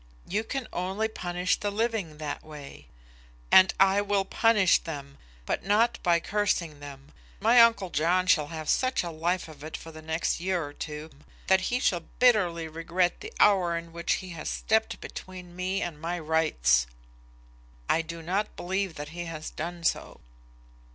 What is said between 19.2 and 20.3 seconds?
has done so."